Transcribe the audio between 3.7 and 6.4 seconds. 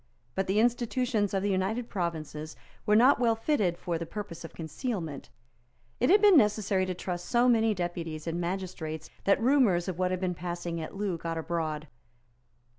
for the purpose of concealment. It had been